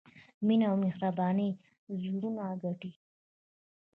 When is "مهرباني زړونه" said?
0.85-2.45